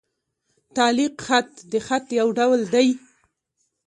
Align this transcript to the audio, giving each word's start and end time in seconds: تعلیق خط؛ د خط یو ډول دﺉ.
تعلیق 0.77 1.13
خط؛ 1.27 1.49
د 1.71 1.73
خط 1.87 2.05
یو 2.19 2.27
ډول 2.37 2.59
دﺉ. 2.73 2.89